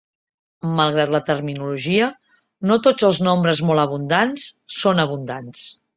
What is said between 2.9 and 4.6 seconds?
els nombres molt abundants